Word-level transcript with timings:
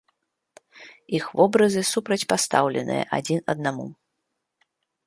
Іх 1.17 1.25
вобразы 1.39 1.81
супрацьпастаўленыя 1.91 3.03
адзін 3.21 3.39
аднаму. 3.57 3.87